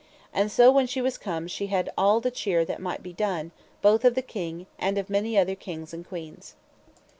[0.33, 3.51] And so when she was come she had all the cheer that might be done,
[3.83, 6.55] both of the king, and of many other kings and queens.